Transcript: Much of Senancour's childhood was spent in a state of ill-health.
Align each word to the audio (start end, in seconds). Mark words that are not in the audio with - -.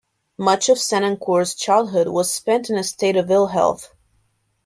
Much 0.39 0.67
of 0.67 0.79
Senancour's 0.79 1.53
childhood 1.53 2.07
was 2.07 2.33
spent 2.33 2.71
in 2.71 2.75
a 2.75 2.83
state 2.83 3.15
of 3.15 3.29
ill-health. 3.29 3.93